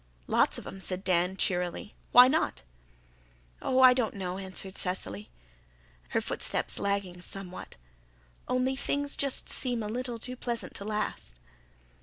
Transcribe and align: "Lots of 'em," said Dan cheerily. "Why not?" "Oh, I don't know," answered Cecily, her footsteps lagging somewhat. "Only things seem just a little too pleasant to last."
"Lots 0.25 0.57
of 0.57 0.65
'em," 0.65 0.81
said 0.81 1.03
Dan 1.03 1.37
cheerily. 1.37 1.93
"Why 2.11 2.27
not?" 2.27 2.63
"Oh, 3.61 3.81
I 3.81 3.93
don't 3.93 4.15
know," 4.15 4.39
answered 4.39 4.75
Cecily, 4.75 5.29
her 6.09 6.21
footsteps 6.21 6.79
lagging 6.79 7.21
somewhat. 7.21 7.75
"Only 8.47 8.75
things 8.75 9.11
seem 9.11 9.19
just 9.19 9.63
a 9.67 9.75
little 9.85 10.17
too 10.17 10.35
pleasant 10.35 10.73
to 10.77 10.85
last." 10.85 11.35